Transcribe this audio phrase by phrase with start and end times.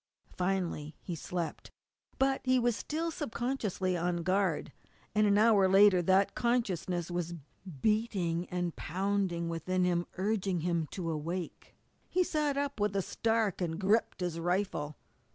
[0.35, 1.69] Finally he slept.
[2.17, 4.71] But he was still subconsciously on guard,
[5.13, 7.35] and an hour later that consciousness was
[7.81, 11.75] beating and pounding within him, urging him to awake.
[12.09, 14.97] He sat up with a start and gripped his rifle.